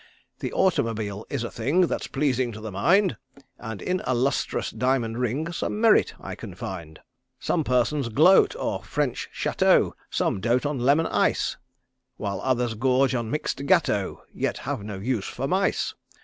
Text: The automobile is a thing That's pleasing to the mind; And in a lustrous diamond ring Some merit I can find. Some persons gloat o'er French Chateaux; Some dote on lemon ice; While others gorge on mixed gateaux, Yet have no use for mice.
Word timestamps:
The 0.39 0.51
automobile 0.53 1.27
is 1.29 1.43
a 1.43 1.51
thing 1.51 1.81
That's 1.81 2.07
pleasing 2.07 2.51
to 2.53 2.59
the 2.59 2.71
mind; 2.71 3.17
And 3.59 3.83
in 3.83 4.01
a 4.05 4.15
lustrous 4.15 4.71
diamond 4.71 5.19
ring 5.19 5.51
Some 5.51 5.79
merit 5.79 6.15
I 6.19 6.33
can 6.33 6.55
find. 6.55 6.99
Some 7.39 7.63
persons 7.63 8.09
gloat 8.09 8.55
o'er 8.55 8.79
French 8.79 9.29
Chateaux; 9.31 9.95
Some 10.09 10.41
dote 10.41 10.65
on 10.65 10.79
lemon 10.79 11.05
ice; 11.05 11.57
While 12.17 12.41
others 12.41 12.73
gorge 12.73 13.13
on 13.13 13.29
mixed 13.29 13.63
gateaux, 13.67 14.23
Yet 14.33 14.57
have 14.65 14.83
no 14.83 14.97
use 14.97 15.25
for 15.27 15.47
mice. 15.47 15.93